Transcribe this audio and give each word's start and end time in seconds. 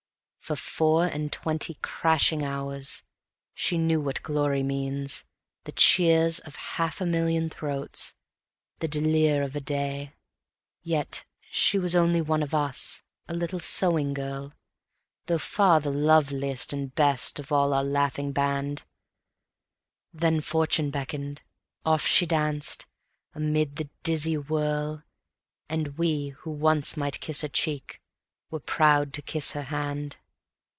For 0.51 0.55
four 0.57 1.05
and 1.05 1.31
twenty 1.31 1.75
crashing 1.75 2.43
hours 2.43 3.03
she 3.53 3.77
knew 3.77 4.01
what 4.01 4.21
glory 4.21 4.63
means, 4.63 5.23
The 5.63 5.71
cheers 5.71 6.39
of 6.39 6.57
half 6.75 6.99
a 6.99 7.05
million 7.05 7.49
throats, 7.49 8.13
the 8.79 8.89
délire 8.89 9.45
of 9.45 9.55
a 9.55 9.61
day. 9.61 10.11
Yet 10.83 11.23
she 11.49 11.79
was 11.79 11.95
only 11.95 12.19
one 12.19 12.43
of 12.43 12.53
us, 12.53 13.01
a 13.29 13.33
little 13.33 13.61
sewing 13.61 14.13
girl, 14.13 14.51
Though 15.27 15.37
far 15.37 15.79
the 15.79 15.89
loveliest 15.89 16.73
and 16.73 16.93
best 16.93 17.39
of 17.39 17.53
all 17.53 17.71
our 17.73 17.83
laughing 17.85 18.33
band; 18.33 18.83
Then 20.13 20.41
Fortune 20.41 20.89
beckoned; 20.89 21.43
off 21.85 22.05
she 22.05 22.25
danced, 22.25 22.87
amid 23.33 23.77
the 23.77 23.89
dizzy 24.03 24.35
whirl, 24.35 25.03
And 25.69 25.97
we 25.97 26.29
who 26.39 26.49
once 26.51 26.97
might 26.97 27.21
kiss 27.21 27.39
her 27.39 27.47
cheek 27.47 28.01
were 28.49 28.59
proud 28.59 29.13
to 29.13 29.21
kiss 29.21 29.51
her 29.51 29.61
hand. 29.63 30.17